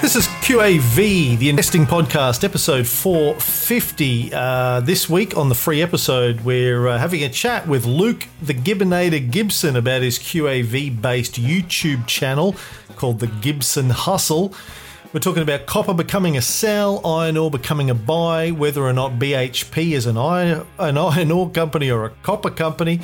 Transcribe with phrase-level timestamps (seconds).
[0.00, 4.32] This is QAV, the Investing Podcast, episode 450.
[4.32, 8.54] Uh, this week on the free episode, we're uh, having a chat with Luke the
[8.54, 12.54] Gibbonator Gibson about his QAV based YouTube channel
[12.94, 14.54] called The Gibson Hustle.
[15.12, 19.18] We're talking about copper becoming a sell, iron ore becoming a buy, whether or not
[19.18, 23.00] BHP is an iron, an iron ore company or a copper company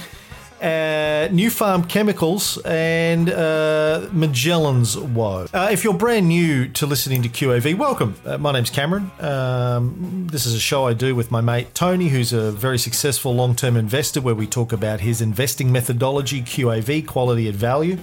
[0.63, 5.47] uh, Farm Chemicals, and uh, Magellan's Woe.
[5.53, 8.15] Uh, if you're brand new to listening to QAV, welcome.
[8.25, 9.11] Uh, my name's Cameron.
[9.21, 13.35] Um, this is a show I do with my mate Tony, who's a very successful
[13.35, 17.99] long term investor, where we talk about his investing methodology, QAV, quality at value.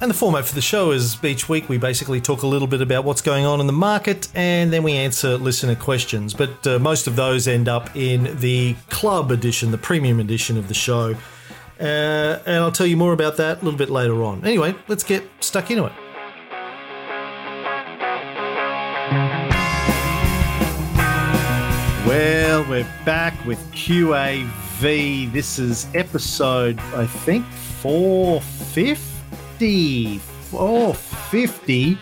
[0.00, 2.80] And the format for the show is each week we basically talk a little bit
[2.80, 6.34] about what's going on in the market and then we answer listener questions.
[6.34, 10.66] But uh, most of those end up in the club edition, the premium edition of
[10.68, 11.14] the show
[11.80, 14.44] uh, and I'll tell you more about that a little bit later on.
[14.44, 15.92] Anyway, let's get stuck into it.
[22.06, 25.32] Well, we're back with QAV.
[25.32, 30.18] This is episode, I think, 450.
[30.18, 31.98] 450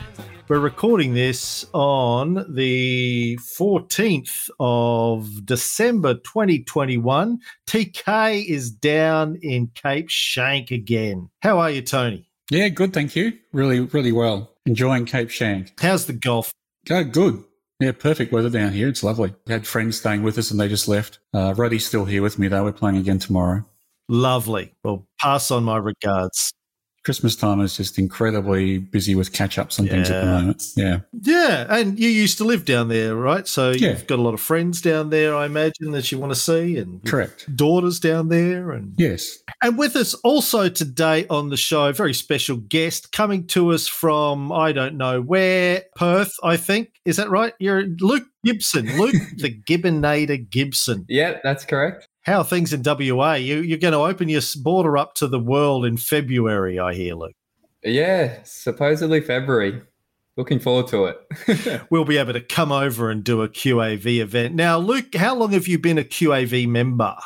[0.53, 7.39] we're recording this on the 14th of December 2021.
[7.67, 11.31] TK is down in Cape Schanck again.
[11.41, 12.29] How are you, Tony?
[12.51, 13.33] Yeah, good, thank you.
[13.55, 14.53] Really, really well.
[14.67, 15.71] Enjoying Cape Schanck.
[15.81, 16.53] How's the golf?
[16.85, 17.43] Go good.
[17.81, 18.89] Yeah, perfect weather down here.
[18.89, 19.35] It's lovely.
[19.47, 21.19] We had friends staying with us and they just left.
[21.33, 22.65] Uh, Roddy's still here with me though.
[22.65, 23.65] We're playing again tomorrow.
[24.07, 24.75] Lovely.
[24.85, 26.53] Well, pass on my regards.
[27.05, 29.95] Christmas time is just incredibly busy with catch ups and yeah.
[29.95, 30.65] things at the moment.
[30.77, 31.01] Yeah.
[31.13, 31.67] Yeah.
[31.69, 33.47] And you used to live down there, right?
[33.49, 33.91] So yeah.
[33.91, 36.79] you've got a lot of friends down there, I imagine, that you want to see
[36.79, 38.71] and correct daughters down there.
[38.71, 39.39] And yes.
[39.63, 43.89] And with us also today on the show, a very special guest coming to us
[43.89, 46.91] from I don't know where, Perth, I think.
[47.05, 47.53] Is that right?
[47.59, 51.05] You're Luke Gibson, Luke the Gibbonator Gibson.
[51.09, 52.09] Yeah, that's correct.
[52.23, 53.35] How are things in WA?
[53.35, 57.17] You, you're going to open your border up to the world in February, I hear,
[57.17, 57.35] Luke.
[57.83, 59.83] Yeah, supposedly February.
[60.37, 61.87] Looking forward to it.
[61.91, 64.55] we'll be able to come over and do a QAV event.
[64.55, 67.17] Now, Luke, how long have you been a QAV member?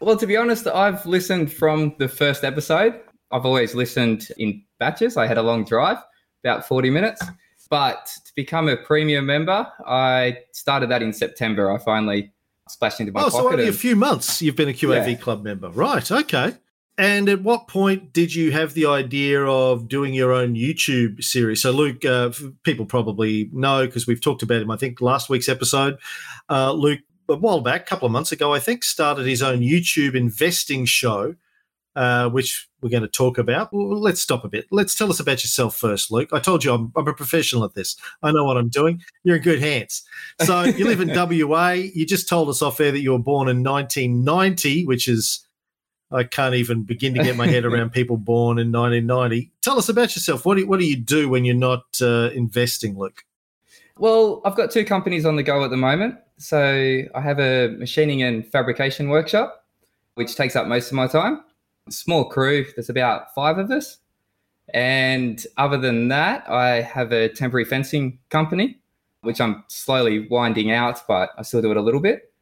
[0.00, 2.98] Well, to be honest, I've listened from the first episode.
[3.30, 5.18] I've always listened in batches.
[5.18, 5.98] I had a long drive,
[6.42, 7.22] about 40 minutes.
[7.68, 11.70] But to become a premium member, I started that in September.
[11.70, 12.32] I finally
[12.70, 13.36] splashed into my oh, pocket.
[13.36, 15.14] so only and, a few months you've been a QAV yeah.
[15.16, 16.10] club member, right?
[16.10, 16.54] Okay.
[16.98, 21.62] And at what point did you have the idea of doing your own YouTube series?
[21.62, 22.32] So, Luke, uh,
[22.64, 24.70] people probably know because we've talked about him.
[24.72, 25.98] I think last week's episode,
[26.50, 29.60] uh, Luke, a while back, a couple of months ago, I think, started his own
[29.60, 31.36] YouTube investing show
[31.98, 33.72] uh, which we're going to talk about.
[33.72, 34.66] Well, let's stop a bit.
[34.70, 36.28] Let's tell us about yourself first, Luke.
[36.32, 37.96] I told you I'm, I'm a professional at this.
[38.22, 39.02] I know what I'm doing.
[39.24, 40.04] You're in good hands.
[40.42, 41.70] So you live in WA.
[41.70, 45.44] You just told us off air that you were born in 1990, which is
[46.12, 49.50] I can't even begin to get my head around people born in 1990.
[49.60, 50.46] Tell us about yourself.
[50.46, 53.24] What do you, what do you do when you're not uh, investing, Luke?
[53.96, 56.14] Well, I've got two companies on the go at the moment.
[56.36, 59.64] So I have a machining and fabrication workshop,
[60.14, 61.42] which takes up most of my time
[61.90, 62.66] small crew.
[62.74, 63.98] There's about five of us.
[64.74, 68.78] And other than that, I have a temporary fencing company,
[69.22, 72.32] which I'm slowly winding out, but I still do it a little bit.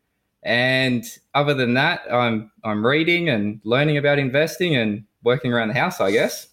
[0.43, 5.75] And other than that, I'm I'm reading and learning about investing and working around the
[5.75, 6.49] house, I guess.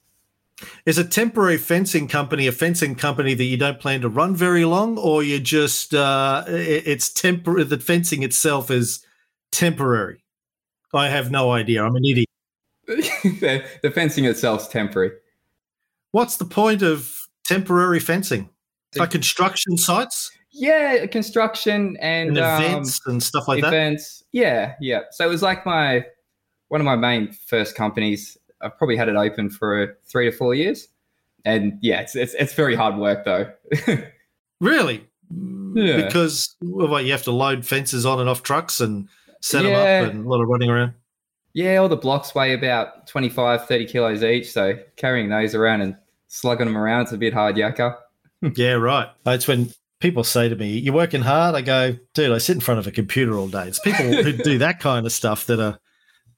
[0.85, 4.65] Is a temporary fencing company a fencing company that you don't plan to run very
[4.65, 7.65] long, or you just uh, it's temporary?
[7.65, 9.05] The fencing itself is
[9.51, 10.23] temporary.
[10.93, 11.83] I have no idea.
[11.83, 12.29] I'm an idiot.
[12.87, 15.11] The, the fencing itself's temporary.
[16.11, 18.49] What's the point of temporary fencing?
[18.95, 20.31] Like construction sites?
[20.51, 23.71] Yeah, construction and, and events um, and stuff like events.
[23.71, 23.77] that.
[23.77, 24.23] Events.
[24.31, 24.99] Yeah, yeah.
[25.11, 26.05] So it was like my
[26.67, 28.37] one of my main first companies.
[28.61, 30.87] I've probably had it open for three to four years,
[31.43, 33.51] and yeah, it's it's, it's very hard work though.
[34.61, 35.07] really?
[35.73, 36.05] Yeah.
[36.05, 39.09] Because well, you have to load fences on and off trucks and
[39.41, 40.01] set yeah.
[40.01, 40.93] them up and a lot of running around.
[41.53, 44.51] Yeah, all the blocks weigh about 25, 30 kilos each.
[44.51, 45.95] So carrying those around and
[46.27, 47.95] slugging them around, it's a bit hard yakka.
[48.55, 49.07] yeah, right.
[49.27, 49.69] It's when
[49.99, 51.55] people say to me, You're working hard.
[51.55, 53.67] I go, Dude, I sit in front of a computer all day.
[53.67, 55.79] It's people who do that kind of stuff that are.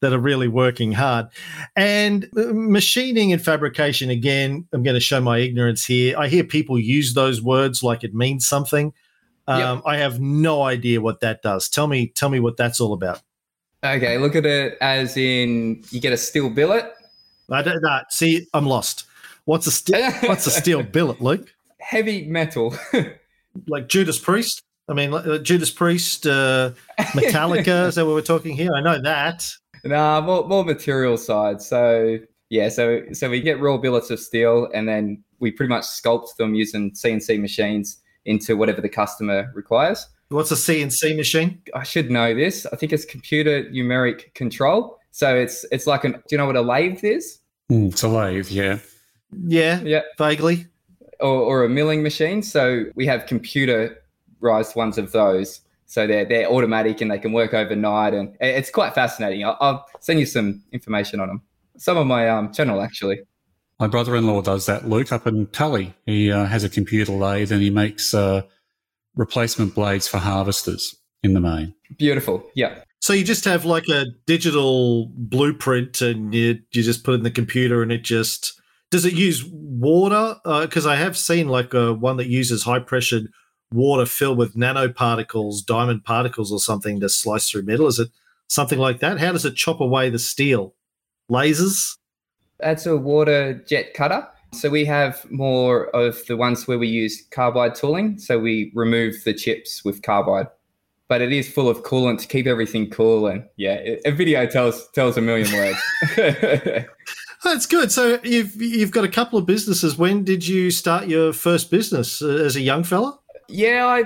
[0.01, 1.27] That are really working hard.
[1.75, 6.15] And uh, machining and fabrication, again, I'm going to show my ignorance here.
[6.17, 8.93] I hear people use those words like it means something.
[9.47, 9.83] Um, yep.
[9.85, 11.69] I have no idea what that does.
[11.69, 13.21] Tell me, tell me what that's all about.
[13.85, 16.91] Okay, look at it as in you get a steel billet
[17.51, 18.01] I don't know.
[18.09, 19.05] See, I'm lost.
[19.45, 20.11] What's a steel?
[20.23, 21.53] what's a steel billet, Luke?
[21.79, 22.75] Heavy metal.
[23.67, 24.63] like Judas Priest.
[24.87, 27.87] I mean, like, Judas Priest, uh, Metallica.
[27.87, 28.71] is that what we're talking here?
[28.75, 29.51] I know that.
[29.83, 31.61] Nah, more more material side.
[31.61, 32.17] So
[32.49, 36.35] yeah, so so we get raw billets of steel, and then we pretty much sculpt
[36.37, 40.07] them using CNC machines into whatever the customer requires.
[40.29, 41.61] What's a CNC machine?
[41.73, 42.65] I should know this.
[42.65, 44.97] I think it's computer numeric control.
[45.11, 46.13] So it's it's like an.
[46.13, 47.39] Do you know what a lathe is?
[47.71, 48.79] Mm, it's a lathe, yeah.
[49.47, 50.67] Yeah, Yeah, vaguely.
[51.19, 52.41] or, or a milling machine.
[52.43, 55.61] So we have computerized ones of those.
[55.85, 59.45] So they're they're automatic and they can work overnight, and it's quite fascinating.
[59.45, 61.41] I'll, I'll send you some information on them.
[61.77, 63.19] Some of my um, channel actually.
[63.79, 65.93] My brother-in-law does that, Luke, up in Tully.
[66.05, 68.43] He uh, has a computer lathe and he makes uh,
[69.15, 71.73] replacement blades for harvesters in the main.
[71.97, 72.49] Beautiful.
[72.55, 72.83] Yeah.
[72.99, 77.23] So you just have like a digital blueprint, and you you just put it in
[77.23, 78.59] the computer, and it just
[78.91, 80.37] does it use water?
[80.45, 83.27] Uh, because I have seen like a one that uses high pressured
[83.71, 87.87] water filled with nanoparticles, diamond particles, or something to slice through metal.
[87.87, 88.09] Is it
[88.47, 89.19] something like that?
[89.19, 90.73] How does it chop away the steel?
[91.29, 91.97] Lasers?
[92.59, 94.27] That's a water jet cutter.
[94.55, 98.17] So we have more of the ones where we use carbide tooling.
[98.17, 100.47] So we remove the chips with carbide,
[101.07, 103.27] but it is full of coolant to keep everything cool.
[103.27, 105.79] And yeah, a video tells tells a million words.
[107.43, 107.91] That's good.
[107.91, 109.97] So you've you've got a couple of businesses.
[109.97, 113.19] When did you start your first business uh, as a young fella?
[113.47, 114.03] yeah, I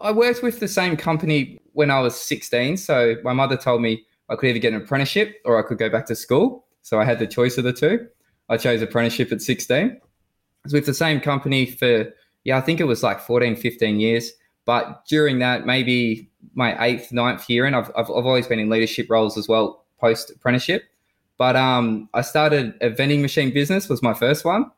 [0.00, 2.76] I worked with the same company when I was 16.
[2.76, 5.90] So my mother told me I could either get an apprenticeship or I could go
[5.90, 6.66] back to school.
[6.82, 8.06] So I had the choice of the two.
[8.48, 9.76] I chose apprenticeship at 16.
[9.76, 10.00] I
[10.62, 12.12] was with the same company for,
[12.44, 14.32] yeah, I think it was like 14, 15 years.
[14.64, 18.70] But during that, maybe my eighth, ninth year, and I've, I've, I've always been in
[18.70, 20.84] leadership roles as well post apprenticeship.
[21.36, 24.70] But um, I started a vending machine business was my first one.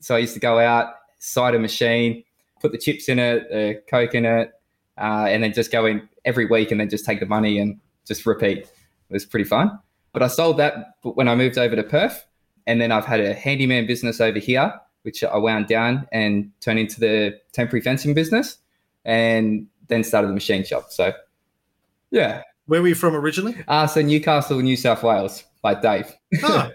[0.00, 2.24] So I used to go out, side a machine,
[2.60, 4.52] put the chips in it, the coke in it,
[4.98, 7.80] uh, and then just go in every week and then just take the money and
[8.06, 8.58] just repeat.
[8.58, 8.70] It
[9.10, 9.78] was pretty fun.
[10.12, 12.24] But I sold that when I moved over to Perth.
[12.66, 14.72] And then I've had a handyman business over here,
[15.02, 18.58] which I wound down and turned into the temporary fencing business
[19.04, 20.90] and then started the machine shop.
[20.90, 21.12] So,
[22.10, 22.42] yeah.
[22.66, 23.56] Where were you from originally?
[23.68, 26.14] Uh, so Newcastle, New South Wales, like Dave.
[26.42, 26.70] Ah,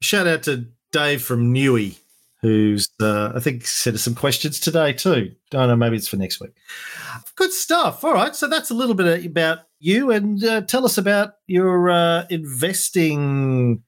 [0.00, 1.98] shout out to Dave from Newey,
[2.40, 5.32] who's uh, I think sent us some questions today too.
[5.50, 6.50] Don't know, maybe it's for next week.
[7.36, 8.04] Good stuff.
[8.04, 11.90] All right, so that's a little bit about you, and uh, tell us about your
[11.90, 13.82] uh, investing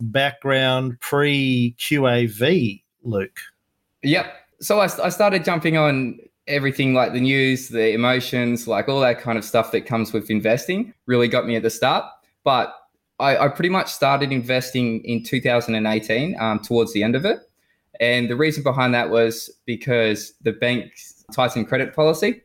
[0.00, 3.38] background pre QAV, Luke.
[4.02, 4.32] Yep.
[4.60, 9.20] So I, I started jumping on everything like the news, the emotions, like all that
[9.20, 12.04] kind of stuff that comes with investing really got me at the start.
[12.42, 12.74] But
[13.20, 17.40] I, I pretty much started investing in 2018 um, towards the end of it.
[18.00, 20.92] And the reason behind that was because the bank
[21.32, 22.42] tightened credit policy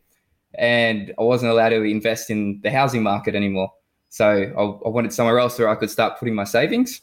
[0.56, 3.72] and I wasn't allowed to invest in the housing market anymore.
[4.10, 7.02] So I, I wanted somewhere else where I could start putting my savings.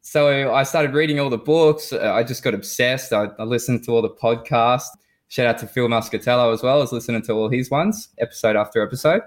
[0.00, 1.92] So I started reading all the books.
[1.92, 3.12] Uh, I just got obsessed.
[3.12, 4.88] I, I listened to all the podcasts.
[5.28, 6.78] Shout out to Phil Muscatello as well.
[6.78, 9.22] I was listening to all his ones, episode after episode.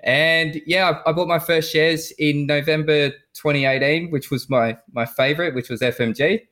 [0.00, 5.06] And yeah, I, I bought my first shares in November 2018, which was my my
[5.06, 6.42] favorite, which was FMG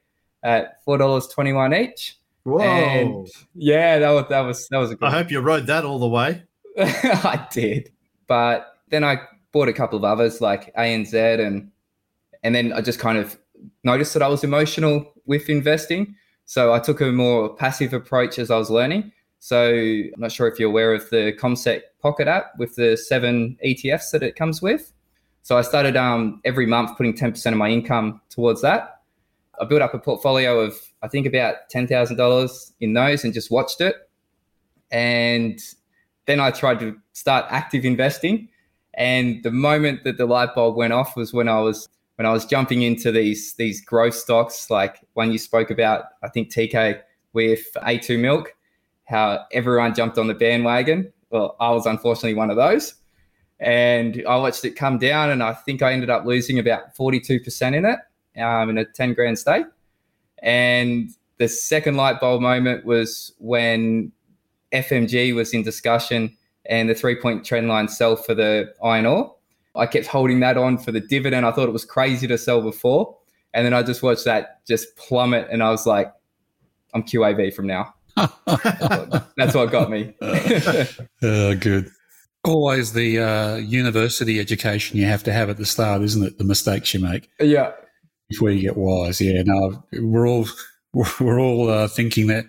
[0.43, 2.19] at four dollars twenty one each.
[2.45, 2.61] Whoa!
[2.63, 5.07] And yeah, that was that was that was a good.
[5.07, 6.43] I hope you rode that all the way.
[6.79, 7.93] I did,
[8.27, 9.21] but then I
[9.53, 11.71] bought a couple of others like ANZ and
[12.43, 13.39] and then I just kind of
[13.85, 16.15] noticed that I was emotional with investing.
[16.45, 19.13] So I took a more passive approach as I was learning.
[19.39, 23.57] So I'm not sure if you're aware of the CommSec Pocket app with the seven
[23.65, 24.93] ETFs that it comes with.
[25.43, 29.01] So I started um, every month putting 10% of my income towards that.
[29.61, 33.33] I built up a portfolio of I think about ten thousand dollars in those and
[33.33, 33.97] just watched it.
[34.91, 35.61] And
[36.27, 38.49] then I tried to start active investing.
[38.95, 42.33] And the moment that the light bulb went off was when I was when I
[42.33, 47.01] was jumping into these these growth stocks, like one you spoke about, I think TK
[47.33, 48.55] with A2 Milk,
[49.05, 51.13] how everyone jumped on the bandwagon.
[51.31, 52.95] Well, I was unfortunately one of those.
[53.61, 57.75] And I watched it come down, and I think I ended up losing about 42%
[57.75, 57.99] in it
[58.43, 59.67] um, in a 10 grand stake.
[60.43, 64.11] And the second light bulb moment was when
[64.73, 69.35] FMG was in discussion and the three point trend line sell for the iron ore.
[69.75, 71.47] I kept holding that on for the dividend.
[71.47, 73.17] I thought it was crazy to sell before.
[73.55, 76.13] And then I just watched that just plummet and I was like,
[76.95, 77.95] I'm QAV from now.
[78.17, 80.15] That's what got me.
[80.21, 81.91] Oh, good.
[82.45, 86.39] Always the uh, university education you have to have at the start, isn't it?
[86.39, 87.31] The mistakes you make.
[87.41, 87.73] yeah.
[88.29, 89.21] before you get wise.
[89.21, 90.47] Yeah, no, we're all
[91.21, 92.47] we're all uh, thinking that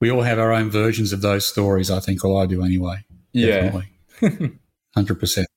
[0.00, 1.90] we all have our own versions of those stories.
[1.90, 3.04] I think, or I do anyway.
[3.32, 3.82] Yeah,
[4.94, 5.48] hundred percent.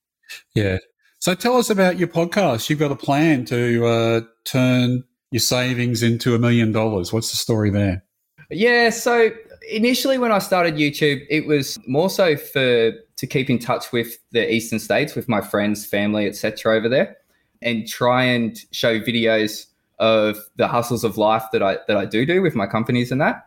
[0.53, 0.77] Yeah.
[1.19, 2.69] So tell us about your podcast.
[2.69, 7.11] You've got a plan to uh, turn your savings into a million dollars.
[7.11, 8.03] What's the story there?
[8.49, 8.89] Yeah.
[8.89, 9.29] So
[9.69, 14.17] initially, when I started YouTube, it was more so for to keep in touch with
[14.31, 16.77] the eastern states, with my friends, family, etc.
[16.77, 17.17] over there,
[17.61, 19.65] and try and show videos
[19.99, 23.19] of the hustles of life that I that I do do with my companies and
[23.19, 23.45] that.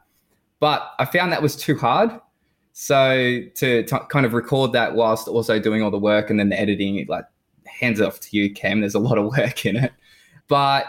[0.61, 2.11] But I found that was too hard.
[2.75, 6.50] So to, to kind of record that whilst also doing all the work and then
[6.50, 7.25] the editing, like
[7.81, 8.81] hands off to you, Cam.
[8.81, 9.93] There's a lot of work in it.
[10.49, 10.87] But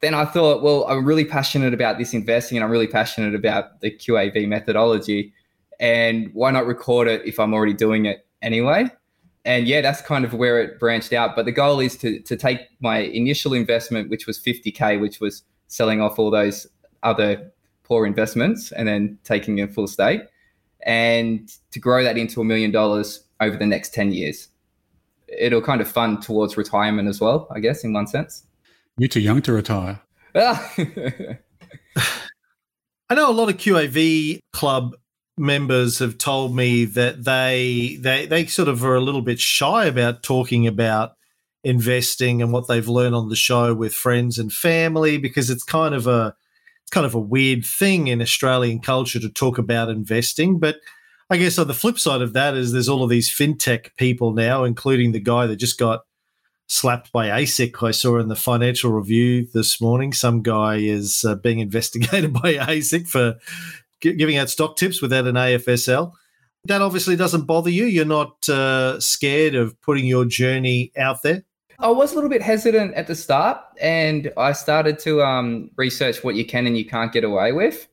[0.00, 3.80] then I thought, well, I'm really passionate about this investing and I'm really passionate about
[3.80, 5.32] the QAV methodology.
[5.80, 8.86] And why not record it if I'm already doing it anyway?
[9.44, 11.36] And yeah, that's kind of where it branched out.
[11.36, 15.42] But the goal is to, to take my initial investment, which was 50K, which was
[15.68, 16.66] selling off all those
[17.02, 17.50] other
[17.82, 20.22] poor investments and then taking a full stake,
[20.82, 24.48] and to grow that into a million dollars over the next 10 years
[25.38, 28.46] it'll kind of fund towards retirement as well, I guess, in one sense.
[28.98, 30.00] You're too young to retire.
[30.34, 31.38] I
[33.14, 34.94] know a lot of QAV club
[35.36, 39.86] members have told me that they they they sort of are a little bit shy
[39.86, 41.12] about talking about
[41.64, 45.94] investing and what they've learned on the show with friends and family because it's kind
[45.94, 46.34] of a
[46.82, 50.76] it's kind of a weird thing in Australian culture to talk about investing, but
[51.30, 54.32] I guess on the flip side of that is there's all of these fintech people
[54.32, 56.02] now, including the guy that just got
[56.66, 57.82] slapped by ASIC.
[57.86, 60.12] I saw in the Financial Review this morning.
[60.12, 63.36] Some guy is uh, being investigated by ASIC for
[64.00, 66.12] g- giving out stock tips without an AFSL.
[66.66, 67.84] That obviously doesn't bother you.
[67.84, 71.44] You're not uh, scared of putting your journey out there.
[71.78, 76.22] I was a little bit hesitant at the start, and I started to um, research
[76.22, 77.88] what you can and you can't get away with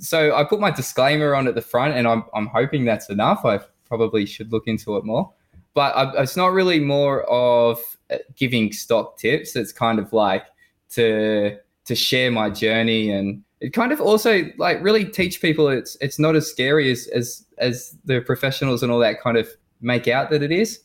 [0.00, 3.44] so I put my disclaimer on at the front, and I'm I'm hoping that's enough.
[3.44, 5.32] I probably should look into it more,
[5.74, 7.78] but I, it's not really more of
[8.10, 9.56] uh, giving stock tips.
[9.56, 10.46] It's kind of like
[10.90, 15.96] to to share my journey and it kind of also like really teach people it's
[16.00, 19.48] it's not as scary as as as the professionals and all that kind of
[19.80, 20.80] make out that it is.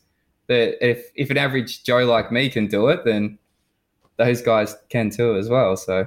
[0.48, 3.38] That if if an average Joe like me can do it, then
[4.16, 5.76] those guys can too as well.
[5.76, 6.06] So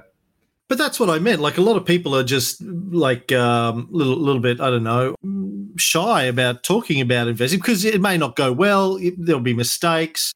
[0.69, 1.41] but that's what I meant.
[1.41, 4.83] Like a lot of people are just like a um, little, little bit, I don't
[4.83, 5.15] know,
[5.77, 8.95] shy about talking about investing because it may not go well.
[8.97, 10.31] It, there'll be mistakes.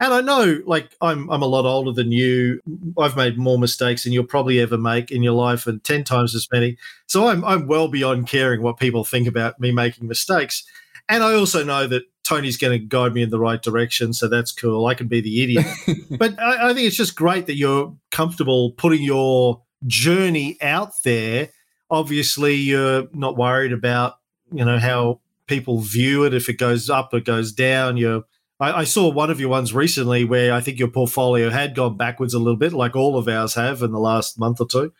[0.00, 2.60] And I know, like, I'm I'm a lot older than you.
[2.98, 6.36] I've made more mistakes than you'll probably ever make in your life, and ten times
[6.36, 6.76] as many.
[7.06, 10.64] So I'm I'm well beyond caring what people think about me making mistakes.
[11.08, 14.28] And I also know that Tony's going to guide me in the right direction, so
[14.28, 14.86] that's cool.
[14.86, 15.66] I can be the idiot.
[16.18, 21.50] but I, I think it's just great that you're comfortable putting your journey out there,
[21.90, 24.18] obviously you're not worried about
[24.52, 27.96] you know how people view it if it goes up or goes down.
[27.96, 28.24] You're
[28.60, 31.96] I, I, saw one of your ones recently where I think your portfolio had gone
[31.96, 34.92] backwards a little bit, like all of ours have in the last month or two.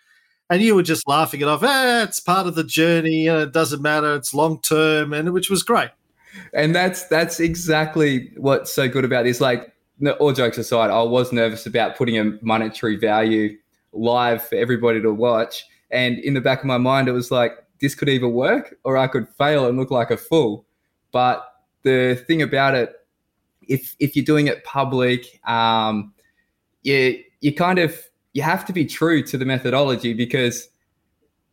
[0.50, 1.62] And you were just laughing it off.
[1.62, 3.24] Ah, it's part of the journey.
[3.24, 4.14] You know, it doesn't matter.
[4.14, 5.90] It's long term, and which was great.
[6.54, 9.42] And that's that's exactly what's so good about this.
[9.42, 9.74] Like,
[10.18, 13.58] all jokes aside, I was nervous about putting a monetary value
[13.98, 15.64] live for everybody to watch.
[15.90, 18.96] And in the back of my mind, it was like, this could either work or
[18.96, 20.66] I could fail and look like a fool.
[21.12, 21.44] But
[21.82, 22.92] the thing about it,
[23.62, 26.12] if if you're doing it public, um,
[26.82, 27.98] you you kind of
[28.32, 30.68] you have to be true to the methodology because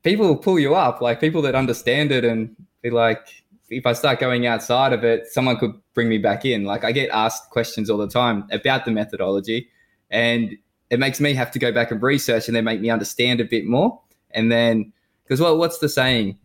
[0.04, 3.28] people will pull you up, like people that understand it and be like,
[3.70, 6.64] if I start going outside of it, someone could bring me back in.
[6.64, 9.70] Like I get asked questions all the time about the methodology,
[10.10, 10.58] and
[10.90, 13.46] it makes me have to go back and research and then make me understand a
[13.46, 14.00] bit more.
[14.32, 14.92] And then,
[15.24, 16.38] because well, what's the saying?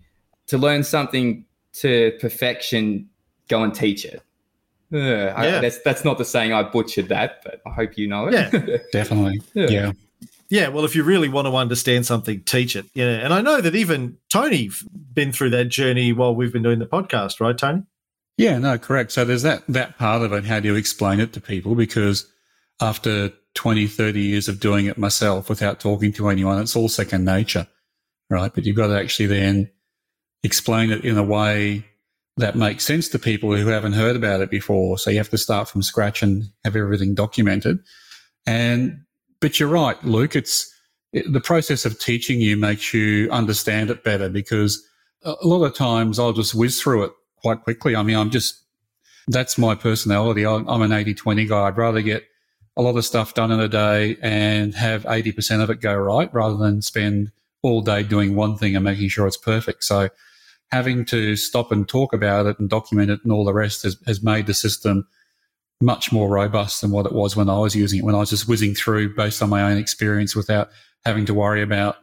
[0.49, 1.45] To learn something
[1.75, 3.09] to perfection,
[3.49, 4.23] go and teach it.
[4.93, 5.35] Uh, yeah.
[5.37, 6.53] I, that's that's not the saying.
[6.53, 8.35] I butchered that, but I hope you know it.
[8.35, 9.41] Yeah, definitely.
[9.55, 9.69] Yeah.
[9.69, 9.93] yeah.
[10.49, 12.85] Yeah, well, if you really want to understand something, teach it.
[12.93, 16.81] Yeah, and I know that even Tony's been through that journey while we've been doing
[16.81, 17.85] the podcast, right, Tony?
[18.37, 19.13] Yeah, no, correct.
[19.13, 20.45] So there's that that part of it.
[20.45, 21.77] How do you explain it to people?
[21.77, 22.27] Because
[22.81, 26.61] after 20, 30 years of doing it myself without talking to anyone.
[26.61, 27.67] It's all second nature,
[28.29, 28.53] right?
[28.55, 29.71] But you've got to actually then
[30.43, 31.85] explain it in a way
[32.37, 34.99] that makes sense to people who haven't heard about it before.
[34.99, 37.79] So you have to start from scratch and have everything documented.
[38.47, 39.03] And,
[39.41, 40.73] but you're right, Luke, it's
[41.13, 44.83] it, the process of teaching you makes you understand it better because
[45.23, 47.95] a lot of times I'll just whiz through it quite quickly.
[47.95, 48.63] I mean, I'm just,
[49.29, 50.47] that's my personality.
[50.47, 51.67] I'm an 80 20 guy.
[51.67, 52.25] I'd rather get
[52.77, 56.33] a lot of stuff done in a day and have 80% of it go right
[56.33, 59.85] rather than spend all day doing one thing and making sure it's perfect.
[59.85, 60.09] So
[60.71, 63.97] having to stop and talk about it and document it and all the rest has,
[64.07, 65.07] has made the system
[65.81, 68.31] much more robust than what it was when I was using it, when I was
[68.31, 70.71] just whizzing through based on my own experience without
[71.05, 71.97] having to worry about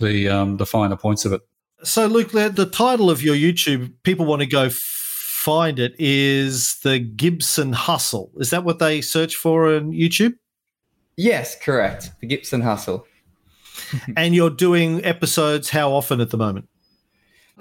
[0.00, 1.40] the um, the finer points of it.
[1.82, 4.68] So, Luke, the, the title of your YouTube, people want to go
[5.40, 8.30] find it, is the Gibson Hustle.
[8.36, 10.34] Is that what they search for on YouTube?
[11.16, 12.10] Yes, correct.
[12.20, 13.06] The Gibson Hustle.
[14.16, 16.68] and you're doing episodes how often at the moment?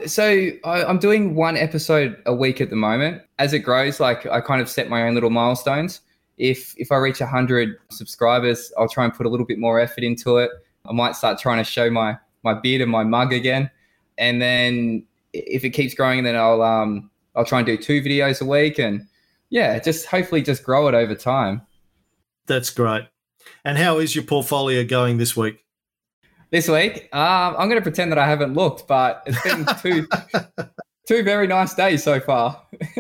[0.06, 3.22] So I, I'm doing one episode a week at the moment.
[3.38, 6.02] As it grows, like I kind of set my own little milestones.
[6.38, 10.04] If if I reach hundred subscribers, I'll try and put a little bit more effort
[10.04, 10.52] into it.
[10.86, 13.70] I might start trying to show my my beard and my mug again,
[14.18, 18.42] and then if it keeps growing, then I'll um I'll try and do two videos
[18.42, 19.08] a week, and
[19.50, 21.62] yeah, just hopefully just grow it over time.
[22.48, 23.06] That's great.
[23.64, 25.64] And how is your portfolio going this week?
[26.52, 30.08] This week, um, I'm going to pretend that I haven't looked, but it's been two
[31.08, 32.62] two very nice days so far.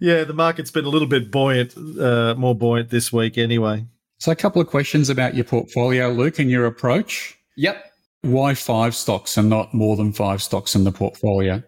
[0.00, 3.84] yeah, the market's been a little bit buoyant, uh, more buoyant this week anyway.
[4.18, 7.38] So, a couple of questions about your portfolio, Luke, and your approach.
[7.56, 7.84] Yep.
[8.22, 11.62] Why five stocks and not more than five stocks in the portfolio?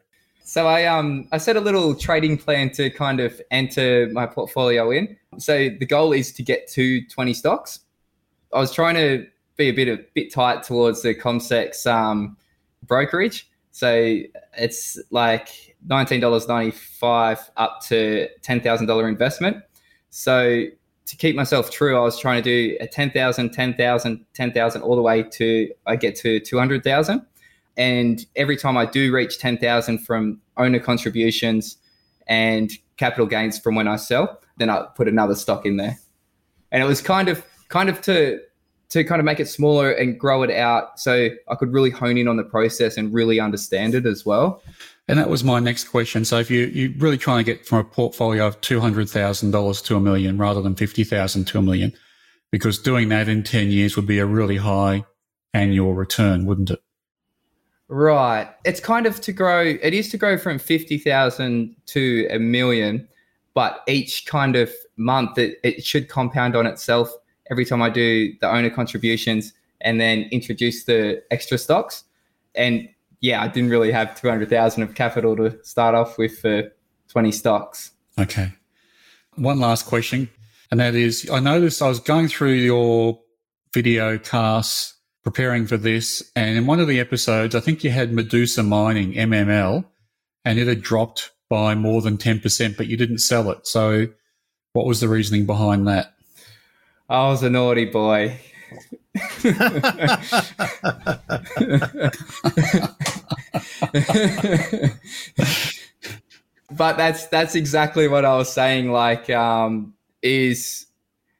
[0.52, 4.90] So I um I set a little trading plan to kind of enter my portfolio
[4.90, 5.16] in.
[5.38, 7.78] So the goal is to get to 20 stocks.
[8.52, 12.36] I was trying to be a bit a bit tight towards the CommSec um,
[12.82, 13.50] brokerage.
[13.70, 14.18] So
[14.58, 19.56] it's like $19.95 up to $10,000 investment.
[20.10, 20.64] So
[21.06, 25.02] to keep myself true, I was trying to do a 10,000, 10,000, 10,000 all the
[25.02, 27.24] way to I get to 200,000.
[27.78, 31.76] And every time I do reach 10,000 from owner contributions
[32.26, 35.98] and capital gains from when I sell, then I put another stock in there.
[36.70, 38.40] And it was kind of kind of to
[38.90, 42.18] to kind of make it smaller and grow it out so I could really hone
[42.18, 44.62] in on the process and really understand it as well.
[45.08, 46.24] And that was my next question.
[46.26, 49.50] So if you you really trying to get from a portfolio of two hundred thousand
[49.50, 51.92] dollars to a million rather than fifty thousand to a million,
[52.50, 55.04] because doing that in ten years would be a really high
[55.54, 56.82] annual return, wouldn't it?
[57.92, 58.48] Right.
[58.64, 59.60] It's kind of to grow.
[59.60, 63.06] It is to grow from fifty thousand to a million,
[63.52, 67.12] but each kind of month it, it should compound on itself
[67.50, 69.52] every time I do the owner contributions
[69.82, 72.04] and then introduce the extra stocks.
[72.54, 72.88] And
[73.20, 76.72] yeah, I didn't really have 200,000 of capital to start off with for
[77.08, 77.92] 20 stocks.
[78.18, 78.54] Okay.
[79.34, 80.30] One last question.
[80.70, 83.20] And that is I noticed I was going through your
[83.74, 86.30] video casts preparing for this.
[86.34, 89.84] And in one of the episodes, I think you had Medusa Mining, MML,
[90.44, 93.66] and it had dropped by more than 10%, but you didn't sell it.
[93.66, 94.06] So
[94.72, 96.14] what was the reasoning behind that?
[97.08, 98.38] I was a naughty boy.
[106.70, 108.90] but that's that's exactly what I was saying.
[108.90, 110.86] Like, um, is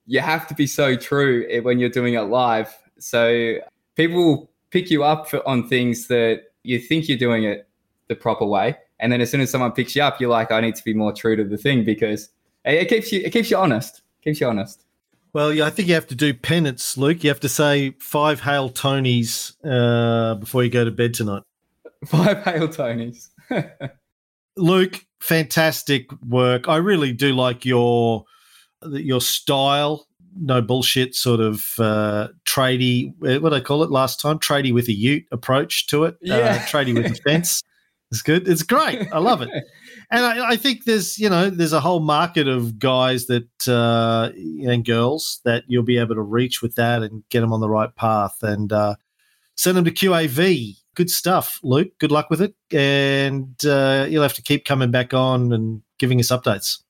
[0.04, 2.76] you have to be so true when you're doing it live.
[2.98, 3.54] So
[3.94, 7.68] people pick you up for, on things that you think you're doing it
[8.09, 10.61] the proper way, and then as soon as someone picks you up, you're like, I
[10.61, 12.28] need to be more true to the thing because
[12.64, 14.02] it keeps you it keeps you honest.
[14.22, 14.85] Keeps you honest.
[15.33, 17.24] Well, yeah, I think you have to do penance, Luke.
[17.24, 21.42] You have to say five hail Tonys uh, before you go to bed tonight.
[22.07, 23.28] Five hail Tonys.
[24.57, 26.68] Luke, fantastic work.
[26.68, 28.24] I really do like your
[28.90, 30.07] your style.
[30.34, 33.12] No bullshit, sort of uh, tradie.
[33.24, 34.38] Uh, what I call it last time?
[34.38, 36.14] Tradie with a Ute approach to it.
[36.14, 37.62] Uh, yeah, uh, tradie with a fence.
[38.12, 38.46] It's good.
[38.46, 39.08] It's great.
[39.10, 39.48] I love it.
[40.10, 44.30] And I, I, think there's, you know, there's a whole market of guys that uh,
[44.68, 47.70] and girls that you'll be able to reach with that and get them on the
[47.70, 48.96] right path and uh,
[49.56, 50.76] send them to QAV.
[50.94, 51.88] Good stuff, Luke.
[51.98, 56.20] Good luck with it, and uh, you'll have to keep coming back on and giving
[56.20, 56.82] us updates.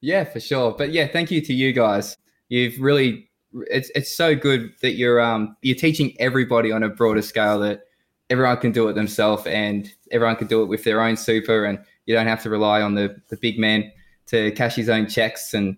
[0.00, 0.72] Yeah, for sure.
[0.72, 2.16] But yeah, thank you to you guys.
[2.50, 7.22] You've really it's it's so good that you're um you're teaching everybody on a broader
[7.22, 7.84] scale that
[8.28, 11.78] everyone can do it themselves and everyone can do it with their own super and
[12.06, 13.90] you don't have to rely on the, the big man
[14.26, 15.54] to cash his own checks.
[15.54, 15.76] And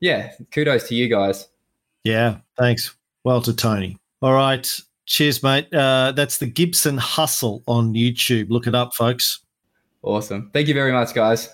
[0.00, 1.48] yeah kudos to you guys.
[2.04, 2.94] Yeah thanks.
[3.24, 3.98] Well to tony.
[4.22, 4.68] All right.
[5.06, 5.72] Cheers mate.
[5.72, 8.50] Uh, that's the gibson hustle on youtube.
[8.50, 9.40] Look it up folks.
[10.02, 10.50] Awesome.
[10.52, 11.48] Thank you very much guys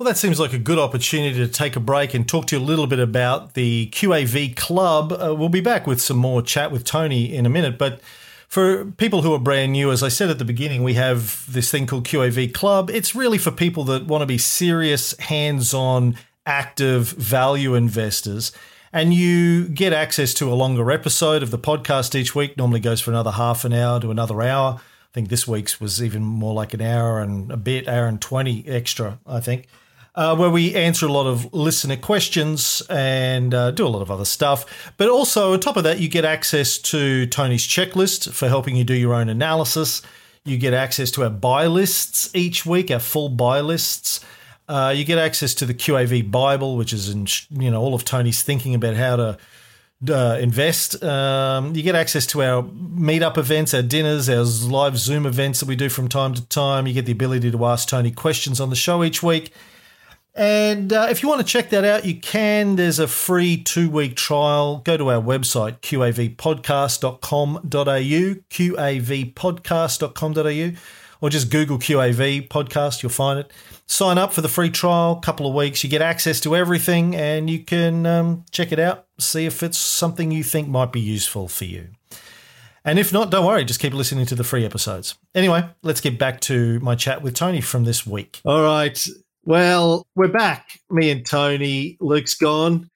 [0.00, 2.62] well, that seems like a good opportunity to take a break and talk to you
[2.62, 5.12] a little bit about the QAV Club.
[5.12, 8.00] Uh, we'll be back with some more chat with Tony in a minute, but
[8.48, 11.70] for people who are brand new, as I said at the beginning, we have this
[11.70, 12.88] thing called QAV Club.
[12.88, 18.52] It's really for people that want to be serious, hands on, active value investors.
[18.94, 22.56] And you get access to a longer episode of the podcast each week.
[22.56, 24.76] Normally goes for another half an hour to another hour.
[24.80, 28.18] I think this week's was even more like an hour and a bit, hour and
[28.18, 29.68] 20 extra, I think
[30.14, 34.10] uh, where we answer a lot of listener questions and uh, do a lot of
[34.10, 34.92] other stuff.
[34.96, 38.84] But also, on top of that, you get access to Tony's checklist for helping you
[38.84, 40.02] do your own analysis.
[40.44, 44.24] You get access to our buy lists each week, our full buy lists.
[44.68, 48.04] Uh, you get access to the QAV Bible, which is in you know all of
[48.04, 49.38] Tony's thinking about how to
[50.08, 51.02] uh, invest.
[51.02, 55.66] Um, you get access to our meetup events, our dinners, our live Zoom events that
[55.66, 56.86] we do from time to time.
[56.86, 59.52] You get the ability to ask Tony questions on the show each week.
[60.34, 62.76] And uh, if you want to check that out, you can.
[62.76, 64.78] There's a free two week trial.
[64.78, 70.80] Go to our website, qavpodcast.com.au, qavpodcast.com.au,
[71.20, 73.02] or just Google QAV podcast.
[73.02, 73.52] You'll find it.
[73.86, 75.82] Sign up for the free trial, couple of weeks.
[75.82, 79.78] You get access to everything and you can um, check it out, see if it's
[79.78, 81.88] something you think might be useful for you.
[82.84, 85.16] And if not, don't worry, just keep listening to the free episodes.
[85.34, 88.40] Anyway, let's get back to my chat with Tony from this week.
[88.44, 89.06] All right.
[89.50, 90.78] Well, we're back.
[90.90, 91.96] Me and Tony.
[91.98, 92.88] Luke's gone.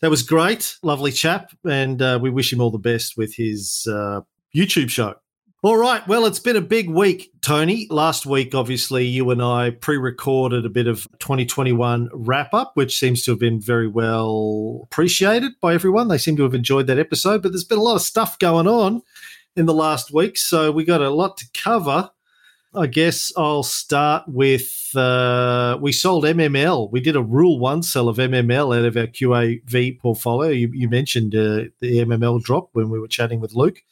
[0.00, 0.74] That was great.
[0.82, 1.52] Lovely chap.
[1.68, 4.22] And uh, we wish him all the best with his uh,
[4.56, 5.16] YouTube show.
[5.62, 6.08] All right.
[6.08, 7.86] Well, it's been a big week, Tony.
[7.90, 12.98] Last week, obviously, you and I pre recorded a bit of 2021 wrap up, which
[12.98, 16.08] seems to have been very well appreciated by everyone.
[16.08, 18.66] They seem to have enjoyed that episode, but there's been a lot of stuff going
[18.66, 19.02] on
[19.54, 20.38] in the last week.
[20.38, 22.08] So we got a lot to cover.
[22.74, 26.90] I guess I'll start with uh, we sold MML.
[26.92, 30.50] We did a Rule One sell of MML out of our QAV portfolio.
[30.50, 33.82] You, you mentioned uh, the MML drop when we were chatting with Luke,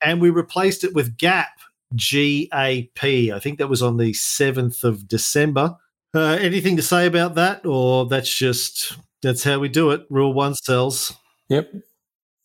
[0.00, 1.48] and we replaced it with GAP
[1.94, 3.04] GAP.
[3.04, 5.76] I think that was on the seventh of December.
[6.14, 10.06] Uh, anything to say about that, or that's just that's how we do it?
[10.10, 11.14] Rule One sells.
[11.48, 11.72] Yep,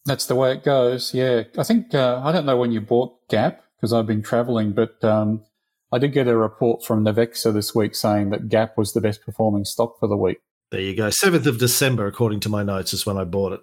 [0.05, 1.13] that's the way it goes.
[1.13, 4.71] Yeah, I think uh, I don't know when you bought GAP because I've been traveling,
[4.71, 5.43] but um,
[5.93, 9.23] I did get a report from Navexa this week saying that Gap was the best
[9.23, 10.39] performing stock for the week.
[10.71, 11.09] There you go.
[11.09, 13.59] 7th of December, according to my notes, is when I bought it.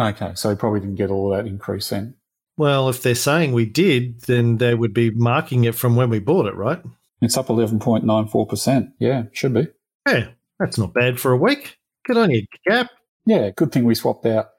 [0.00, 2.14] Okay, so we probably didn't get all that increase then.
[2.56, 6.20] Well, if they're saying we did, then they would be marking it from when we
[6.20, 6.80] bought it, right?
[7.20, 8.92] It's up 11.94%.
[9.00, 9.66] Yeah, should be.
[10.06, 10.28] Yeah,
[10.60, 11.76] that's not bad for a week.
[12.06, 12.88] Good on you, Gap.
[13.26, 14.50] Yeah, good thing we swapped out.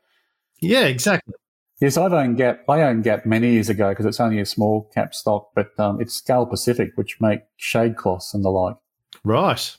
[0.60, 1.34] Yeah, exactly.
[1.80, 2.64] Yes, I've owned Gap.
[2.68, 6.02] I owned Gap many years ago because it's only a small cap stock, but um,
[6.02, 8.76] it's Gale Pacific, which make shade cloths and the like.
[9.24, 9.78] Right.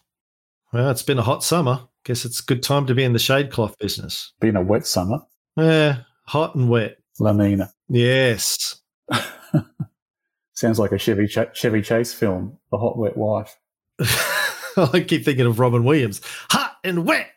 [0.72, 1.88] Well, it's been a hot summer.
[2.04, 4.32] Guess it's a good time to be in the shade cloth business.
[4.40, 5.18] Been a wet summer.
[5.56, 6.96] Yeah, hot and wet.
[7.18, 7.70] La Nina.
[7.88, 8.80] Yes.
[10.54, 13.58] Sounds like a Chevy Ch- Chevy Chase film, The Hot Wet Wife.
[14.76, 16.22] I keep thinking of Robin Williams.
[16.50, 17.28] Hot and wet.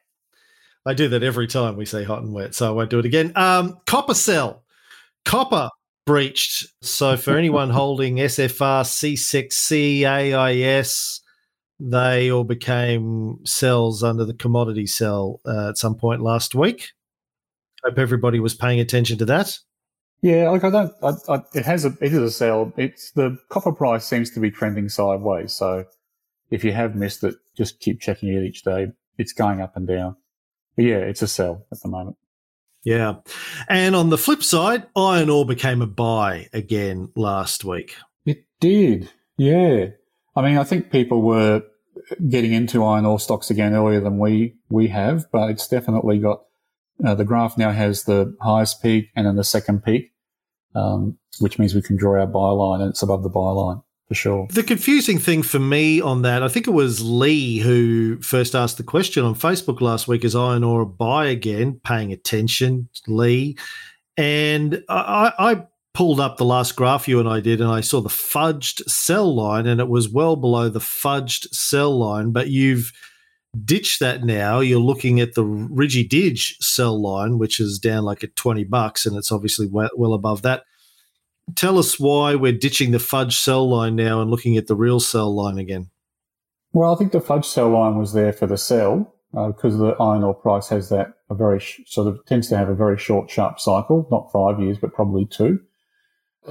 [0.86, 3.06] I do that every time we say hot and wet, so I won't do it
[3.06, 3.32] again.
[3.36, 4.63] Um, copper sell,
[5.26, 5.69] copper
[6.06, 6.67] breached.
[6.82, 11.22] So for anyone holding SFR, C6, CAIS,
[11.80, 16.89] they all became sells under the commodity sell uh, at some point last week.
[17.84, 19.58] Hope everybody was paying attention to that.
[20.22, 20.93] Yeah, like I don't.
[21.04, 21.89] I, I, it has a.
[22.00, 22.72] It is a sell.
[22.78, 25.52] It's the copper price seems to be trending sideways.
[25.52, 25.84] So
[26.50, 28.88] if you have missed it, just keep checking it each day.
[29.17, 30.15] It's going up and down.
[30.77, 32.17] Yeah, it's a sell at the moment.
[32.83, 33.15] Yeah.
[33.69, 37.95] And on the flip side, iron ore became a buy again last week.
[38.25, 39.09] It did.
[39.38, 39.88] Yeah.
[40.36, 41.63] I mean, I think people were
[42.27, 46.43] getting into iron ore stocks again earlier than we, we have, but it's definitely got,
[47.05, 50.12] uh, the graph now has the highest peak and then the second peak,
[50.75, 53.81] um, which means we can draw our buy line and it's above the buy line
[54.13, 54.47] for sure.
[54.52, 58.78] The confusing thing for me on that, I think it was Lee who first asked
[58.78, 61.80] the question on Facebook last week is iron ore buy again?
[61.84, 63.58] Paying attention, Lee.
[64.15, 68.02] And I, I pulled up the last graph you and I did, and I saw
[68.02, 72.32] the fudged sell line, and it was well below the fudged sell line.
[72.32, 72.91] But you've
[73.65, 74.60] ditched that now.
[74.60, 79.08] You're looking at the Ridgy Dig sell line, which is down like at 20 bucks,
[79.08, 80.65] and it's obviously well, well above that
[81.56, 84.99] tell us why we're ditching the fudge sell line now and looking at the real
[84.99, 85.89] sell line again.
[86.71, 89.89] Well, I think the fudge sell line was there for the sell because uh, the
[89.99, 92.97] iron ore price has that a very sh- sort of tends to have a very
[92.97, 95.60] short, sharp cycle, not five years, but probably two.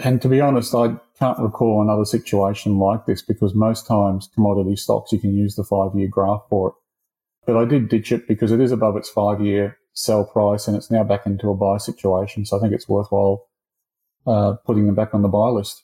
[0.02, 4.76] And to be honest, I can't recall another situation like this because most times commodity
[4.76, 6.74] stocks you can use the five year graph for it.
[7.46, 10.76] But I did ditch it because it is above its five year sell price and
[10.76, 12.46] it's now back into a buy situation.
[12.46, 13.46] So I think it's worthwhile
[14.26, 15.82] uh, putting them back on the buy list.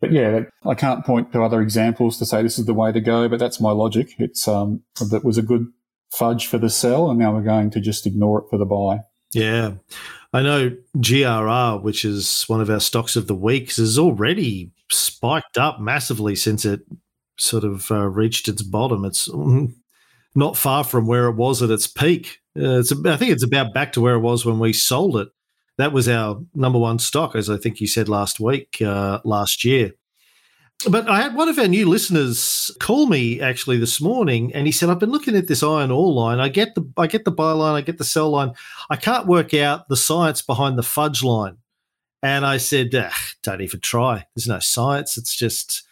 [0.00, 3.00] But yeah, I can't point to other examples to say this is the way to
[3.00, 4.10] go, but that's my logic.
[4.18, 5.66] It's um, that was a good
[6.10, 9.00] fudge for the sell, and now we're going to just ignore it for the buy.
[9.32, 9.72] Yeah.
[10.32, 15.56] I know GRR, which is one of our stocks of the week, has already spiked
[15.56, 16.80] up massively since it
[17.38, 19.04] sort of uh, reached its bottom.
[19.04, 19.28] It's
[20.34, 22.38] not far from where it was at its peak.
[22.56, 25.28] Uh, it's, I think it's about back to where it was when we sold it.
[25.78, 29.64] That was our number one stock, as I think you said last week, uh, last
[29.64, 29.92] year.
[30.88, 34.72] But I had one of our new listeners call me actually this morning, and he
[34.72, 36.38] said, "I've been looking at this iron ore line.
[36.38, 38.52] I get the I get the buy line, I get the sell line.
[38.90, 41.56] I can't work out the science behind the fudge line."
[42.22, 42.90] And I said,
[43.42, 44.26] "Don't even try.
[44.34, 45.16] There's no science.
[45.16, 45.82] It's just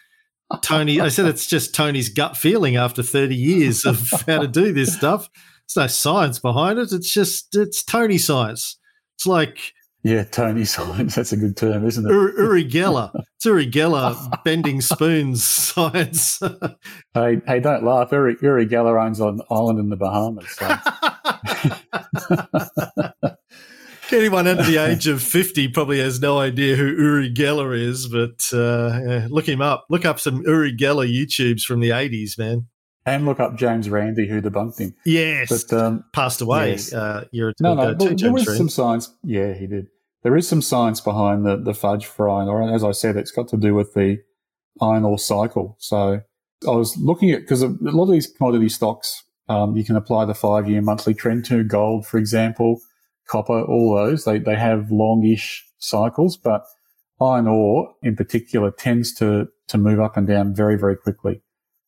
[0.62, 4.72] Tony." I said, "It's just Tony's gut feeling after 30 years of how to do
[4.72, 5.30] this stuff.
[5.66, 6.92] There's no science behind it.
[6.92, 8.76] It's just it's Tony science.
[9.16, 9.72] It's like."
[10.02, 11.14] Yeah, Tony science.
[11.14, 12.12] That's a good term, isn't it?
[12.12, 13.10] Uri Geller.
[13.36, 16.40] It's Uri Geller bending spoons science.
[17.12, 18.10] hey, hey, don't laugh.
[18.12, 20.48] Uri, Uri Geller owns an island in the Bahamas.
[20.50, 20.66] So.
[24.12, 28.46] Anyone under the age of 50 probably has no idea who Uri Geller is, but
[28.52, 29.86] uh, yeah, look him up.
[29.90, 32.66] Look up some Uri Geller YouTubes from the 80s, man.
[33.06, 34.94] And look up James Randi, who debunked him.
[35.04, 35.64] Yes.
[35.64, 36.70] But, um, Passed away.
[36.70, 36.92] yes.
[36.92, 39.14] Uh, you're No, no, too, there, there was some science.
[39.22, 39.88] Yeah, he did.
[40.22, 42.62] There is some science behind the, the fudge for iron ore.
[42.62, 44.22] And as I said, it's got to do with the
[44.80, 45.76] iron ore cycle.
[45.78, 46.22] So
[46.66, 50.24] I was looking at, because a lot of these commodity stocks, um, you can apply
[50.24, 52.80] the five year monthly trend to gold, for example,
[53.28, 54.24] copper, all those.
[54.24, 56.62] They, they have longish cycles, but
[57.20, 61.42] iron ore in particular tends to, to move up and down very, very quickly.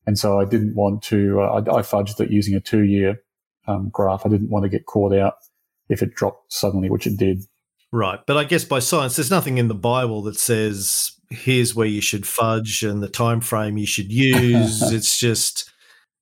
[0.07, 3.23] And so I didn't want to, uh, I, I fudged it using a two year
[3.67, 4.25] um, graph.
[4.25, 5.35] I didn't want to get caught out
[5.89, 7.43] if it dropped suddenly, which it did.
[7.93, 8.21] Right.
[8.27, 12.01] But I guess by science, there's nothing in the Bible that says here's where you
[12.01, 14.83] should fudge and the time frame you should use.
[14.93, 15.71] it's just,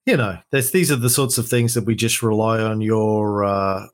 [0.06, 3.44] you know, there's, these are the sorts of things that we just rely on your
[3.44, 3.86] uh,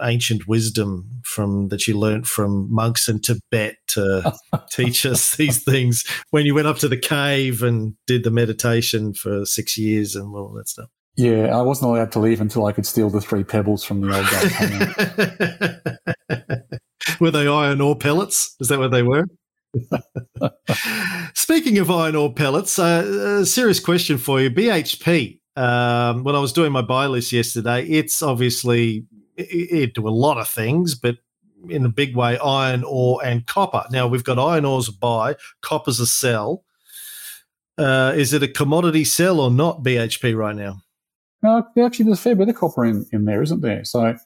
[0.00, 4.34] ancient wisdom from that you learnt from monks in Tibet to
[4.70, 9.14] teach us these things when you went up to the cave and did the meditation
[9.14, 10.88] for six years and all that stuff.
[11.14, 14.16] Yeah, I wasn't allowed to leave until I could steal the three pebbles from the
[14.16, 14.26] old
[16.28, 16.58] guy.
[17.20, 18.56] were they iron ore pellets?
[18.60, 19.26] Is that what they were?
[21.34, 24.50] Speaking of iron ore pellets, uh, a serious question for you.
[24.50, 30.08] BHP, um, when I was doing my buy list yesterday, it's obviously it, it do
[30.08, 31.16] a lot of things, but
[31.68, 33.84] in a big way, iron ore and copper.
[33.90, 36.64] Now we've got iron ore's a buy, copper's a sell.
[37.78, 39.82] Uh, is it a commodity sell or not?
[39.82, 40.82] BHP right now.
[41.42, 43.84] no, actually, there's a fair bit of copper in, in there, isn't there?
[43.84, 44.16] So,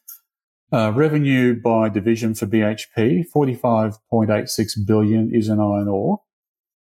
[0.73, 6.23] uh, revenue by division for BHP, 45.86 billion is in iron ore.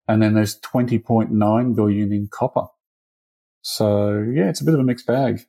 [0.06, 2.66] And then there's 20.9 billion in copper.
[3.62, 5.46] So, yeah, it's a bit of a mixed bag.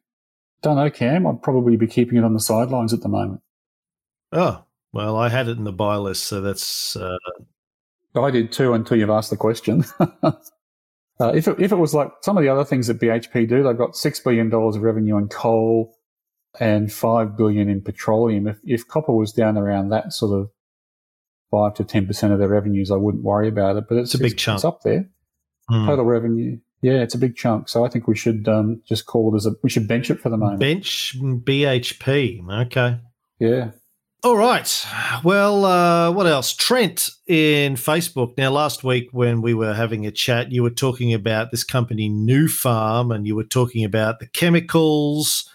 [0.61, 1.27] Don't know, Cam.
[1.27, 3.41] I'd probably be keeping it on the sidelines at the moment.
[4.31, 7.17] Oh well, I had it in the buy list, so that's uh,
[8.15, 9.83] I did too until you've asked the question.
[9.99, 10.31] uh,
[11.19, 13.77] if, it, if it was like some of the other things that BHP do, they've
[13.77, 15.95] got $6 billion of revenue in coal
[16.59, 18.47] and 5 billion in petroleum.
[18.47, 20.49] If, if copper was down around that sort of
[21.51, 23.85] 5 to 10% of their revenues, I wouldn't worry about it.
[23.89, 24.57] But it's, It's a big it's, chunk.
[24.57, 25.09] It's up there.
[25.69, 25.87] hmm.
[25.87, 26.59] Total revenue.
[26.83, 27.69] Yeah, it's a big chunk.
[27.69, 30.19] So I think we should um, just call it as a, we should bench it
[30.19, 30.59] for the moment.
[30.59, 32.47] bench BHP.
[32.67, 32.99] Okay.
[33.39, 33.71] yeah.
[34.21, 34.85] All right.
[35.23, 36.53] Well, uh, what else?
[36.53, 38.37] Trent in Facebook.
[38.37, 42.09] Now, last week when we were having a chat, you were talking about this company,
[42.09, 45.49] Nufarm, and you were talking about the chemicals,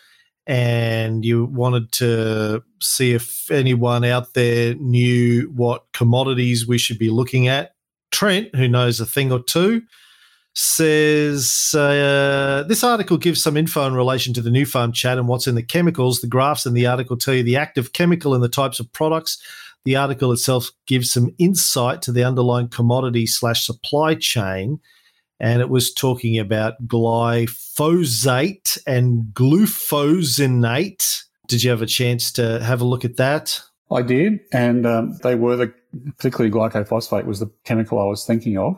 [0.46, 7.10] and you wanted to see if anyone out there knew what commodities we should be
[7.10, 7.72] looking at.
[8.10, 9.82] Trent, who knows a thing or two,
[10.54, 15.46] says uh, this article gives some info in relation to the Nufarm chat and what's
[15.46, 16.20] in the chemicals.
[16.20, 19.40] The graphs in the article tell you the active chemical and the types of products.
[19.84, 24.80] The article itself gives some insight to the underlying commodity slash supply chain,
[25.38, 31.22] and it was talking about glyphosate and glufosinate.
[31.46, 33.62] Did you have a chance to have a look at that?
[33.90, 35.72] I did, and um, they were the
[36.18, 38.76] particularly glycophosphate was the chemical I was thinking of,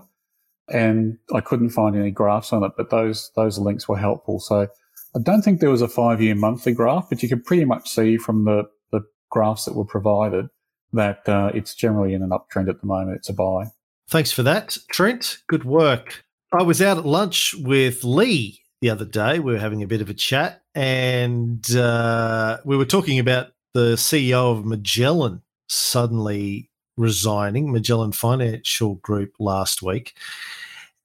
[0.71, 4.41] and I couldn't find any graphs on it, but those those links were helpful.
[4.41, 4.69] So
[5.15, 7.89] I don't think there was a five year monthly graph, but you could pretty much
[7.91, 10.49] see from the the graphs that were provided
[10.93, 13.17] that uh, it's generally in an uptrend at the moment.
[13.17, 13.67] It's a buy.
[14.09, 15.39] Thanks for that, Trent.
[15.47, 16.25] Good work.
[16.53, 19.39] I was out at lunch with Lee the other day.
[19.39, 23.95] We were having a bit of a chat, and uh, we were talking about the
[23.95, 30.15] CEO of Magellan suddenly resigning, Magellan Financial Group last week.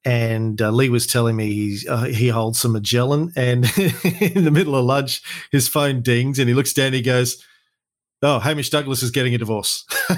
[0.06, 3.64] And uh, Lee was telling me he's, uh, he holds some Magellan, and
[4.20, 6.86] in the middle of lunch, his phone dings, and he looks down.
[6.86, 7.44] And he goes,
[8.22, 9.84] Oh, Hamish Douglass is getting a divorce.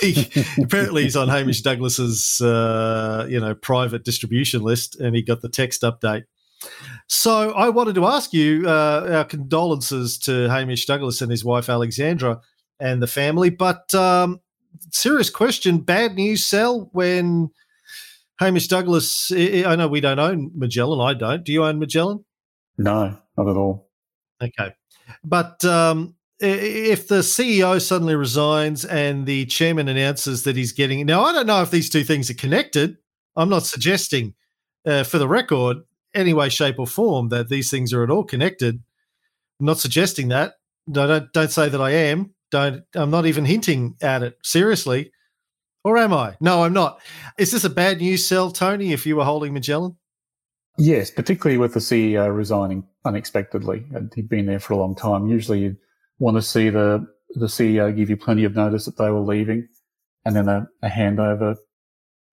[0.00, 0.28] he,
[0.62, 5.48] apparently, he's on Hamish Douglass's uh, you know private distribution list, and he got the
[5.48, 6.24] text update.
[7.06, 11.68] So I wanted to ask you uh, our condolences to Hamish Douglass and his wife
[11.68, 12.40] Alexandra
[12.80, 13.50] and the family.
[13.50, 14.40] But um,
[14.90, 17.50] serious question: bad news, sell when
[18.38, 19.30] Hamish Douglass.
[19.32, 21.00] I know we don't own Magellan.
[21.00, 21.44] I don't.
[21.44, 22.24] Do you own Magellan?
[22.76, 23.88] No, not at all.
[24.42, 24.74] Okay,
[25.22, 31.22] but um, if the CEO suddenly resigns and the chairman announces that he's getting now,
[31.22, 32.96] I don't know if these two things are connected.
[33.36, 34.34] I'm not suggesting,
[34.86, 35.78] uh, for the record,
[36.14, 38.82] any way, shape, or form that these things are at all connected.
[39.60, 40.54] I'm not suggesting that.
[40.90, 42.34] don't don't say that I am.
[42.50, 42.82] Don't.
[42.94, 45.12] I'm not even hinting at it seriously.
[45.84, 46.36] Or am I?
[46.40, 47.00] No, I'm not.
[47.38, 48.92] Is this a bad news sell, Tony?
[48.92, 49.96] If you were holding Magellan?
[50.78, 55.28] Yes, particularly with the CEO resigning unexpectedly, he'd been there for a long time.
[55.28, 55.76] Usually, you'd
[56.18, 59.68] want to see the the CEO give you plenty of notice that they were leaving,
[60.24, 61.56] and then a, a handover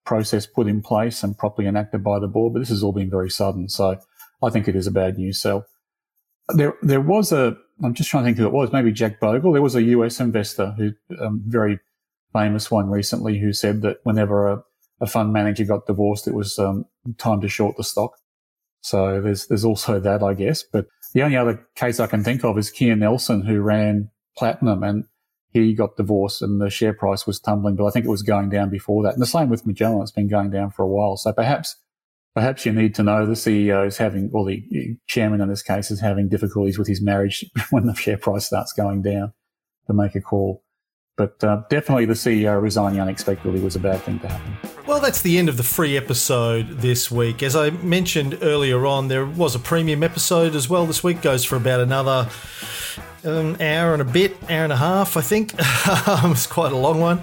[0.04, 2.54] process put in place and properly enacted by the board.
[2.54, 3.98] But this has all been very sudden, so
[4.42, 5.66] I think it is a bad news sell.
[6.48, 7.56] There, there was a.
[7.84, 8.72] I'm just trying to think who it was.
[8.72, 9.52] Maybe Jack Bogle.
[9.52, 11.78] There was a US investor who, um, very
[12.32, 14.62] famous one recently, who said that whenever a,
[15.00, 16.86] a fund manager got divorced, it was um,
[17.18, 18.12] time to short the stock.
[18.80, 20.62] So there's there's also that, I guess.
[20.62, 24.82] But the only other case I can think of is Kerr Neilson, who ran Platinum,
[24.82, 25.04] and
[25.50, 27.76] he got divorced, and the share price was tumbling.
[27.76, 29.12] But I think it was going down before that.
[29.12, 31.16] And the same with Magellan; it's been going down for a while.
[31.16, 31.76] So perhaps
[32.34, 35.90] perhaps you need to know the CEO is having, or the chairman in this case
[35.90, 39.32] is having difficulties with his marriage when the share price starts going down
[39.86, 40.64] to make a call.
[41.22, 44.56] But uh, definitely the CEO resigning unexpectedly was a bad thing to happen.
[44.88, 47.44] Well, that's the end of the free episode this week.
[47.44, 51.44] As I mentioned earlier on, there was a premium episode as well this week, goes
[51.44, 52.28] for about another
[53.22, 55.52] um, hour and a bit, hour and a half, I think.
[55.58, 57.22] it's quite a long one.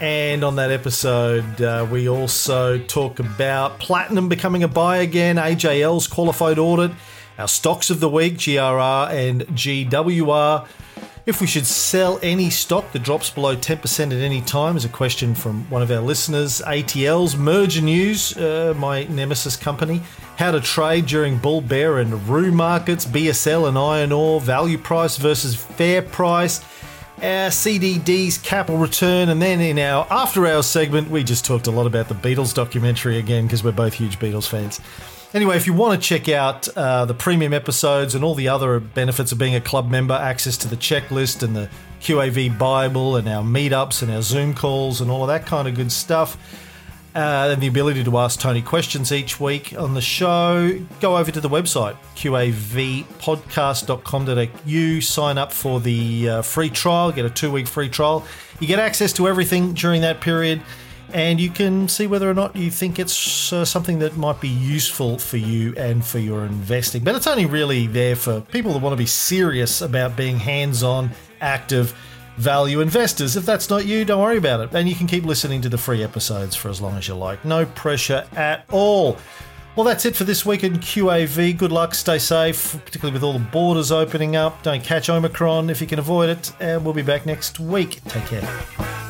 [0.00, 6.06] And on that episode, uh, we also talk about Platinum becoming a buy again, AJL's
[6.06, 6.92] qualified audit,
[7.38, 10.68] our stocks of the week, GRR and GWR.
[11.24, 14.88] If we should sell any stock that drops below 10% at any time is a
[14.88, 16.60] question from one of our listeners.
[16.62, 20.02] ATL's merger news, uh, my nemesis company.
[20.36, 23.06] How to trade during bull, bear, and ROO markets.
[23.06, 24.40] BSL and iron ore.
[24.40, 26.58] Value price versus fair price.
[27.18, 29.28] Our CDD's capital return.
[29.28, 32.52] And then in our after hours segment, we just talked a lot about the Beatles
[32.52, 34.80] documentary again because we're both huge Beatles fans.
[35.34, 38.78] Anyway, if you want to check out uh, the premium episodes and all the other
[38.78, 41.70] benefits of being a club member, access to the checklist and the
[42.02, 45.74] QAV Bible and our meetups and our Zoom calls and all of that kind of
[45.74, 46.36] good stuff,
[47.14, 51.30] uh, and the ability to ask Tony questions each week on the show, go over
[51.30, 57.66] to the website, qavpodcast.com.au, sign up for the uh, free trial, get a two week
[57.66, 58.22] free trial.
[58.60, 60.60] You get access to everything during that period
[61.12, 64.48] and you can see whether or not you think it's uh, something that might be
[64.48, 67.04] useful for you and for your investing.
[67.04, 70.82] But it's only really there for people that want to be serious about being hands
[70.82, 71.94] on, active,
[72.36, 73.36] value investors.
[73.36, 74.74] If that's not you, don't worry about it.
[74.74, 77.44] And you can keep listening to the free episodes for as long as you like.
[77.44, 79.18] No pressure at all.
[79.74, 81.56] Well, that's it for this week in QAV.
[81.56, 84.62] Good luck, stay safe, particularly with all the borders opening up.
[84.62, 86.52] Don't catch Omicron if you can avoid it.
[86.60, 88.04] And we'll be back next week.
[88.04, 89.01] Take care.